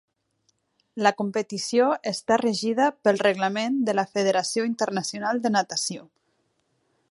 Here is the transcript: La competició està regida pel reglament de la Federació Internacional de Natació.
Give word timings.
La 1.07 1.11
competició 1.19 1.89
està 2.13 2.37
regida 2.43 2.87
pel 3.07 3.21
reglament 3.25 3.77
de 3.91 3.95
la 3.99 4.07
Federació 4.15 4.67
Internacional 4.71 5.45
de 5.45 5.55
Natació. 5.59 6.11